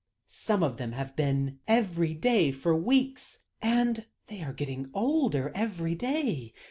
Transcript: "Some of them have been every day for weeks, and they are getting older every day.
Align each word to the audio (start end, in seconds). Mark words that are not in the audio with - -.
"Some 0.25 0.63
of 0.63 0.77
them 0.77 0.93
have 0.93 1.15
been 1.15 1.59
every 1.67 2.15
day 2.15 2.51
for 2.51 2.75
weeks, 2.75 3.37
and 3.61 4.07
they 4.29 4.41
are 4.41 4.51
getting 4.51 4.89
older 4.95 5.51
every 5.53 5.93
day. 5.93 6.55